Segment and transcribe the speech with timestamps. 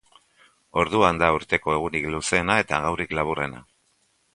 [0.83, 3.69] Orduan da urteko egunik luzeena eta gaurik laburrena.